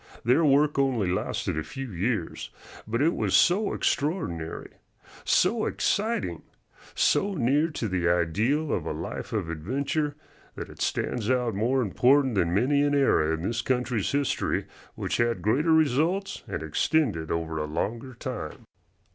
Their 0.23 0.43
work 0.43 0.79
only 0.79 1.11
lasted 1.11 1.59
a 1.59 1.63
few 1.63 1.91
years, 1.91 2.49
but 2.87 3.03
it 3.03 3.13
was 3.13 3.35
so 3.35 3.71
extraordinary, 3.71 4.71
so 5.23 5.65
exciting, 5.67 6.41
so 6.95 7.35
near 7.35 7.67
to 7.67 7.87
the 7.87 8.09
ideal 8.09 8.71
of 8.73 8.87
a 8.87 8.93
life 8.93 9.31
of 9.31 9.47
adventure, 9.47 10.15
that 10.55 10.69
it 10.69 10.81
stands 10.81 11.29
out 11.29 11.53
more 11.53 11.83
important 11.83 12.33
than 12.33 12.51
many 12.51 12.81
an 12.81 12.95
era 12.95 13.31
in 13.35 13.43
this 13.43 13.61
country's 13.61 14.11
history 14.11 14.65
which 14.95 15.17
had 15.17 15.43
greater 15.43 15.71
results 15.71 16.41
and 16.47 16.63
extended 16.63 17.29
over 17.29 17.59
a 17.59 17.65
longer 17.65 18.15
time. 18.15 18.65